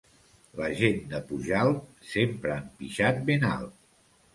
[0.61, 3.83] La gent de Pujalt sempre han pixat ben alt.